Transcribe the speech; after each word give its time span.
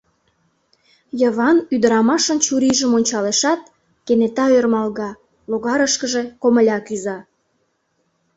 Йыван 1.19 1.57
ӱдырамашын 1.73 2.37
чурийжым 2.45 2.91
ончалешат, 2.97 3.61
кенета 4.05 4.45
ӧрмалга, 4.57 5.09
логарышкыже 5.49 6.23
комыля 6.41 6.77
кӱза... 6.87 7.17